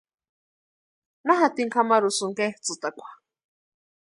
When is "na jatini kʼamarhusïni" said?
1.25-2.33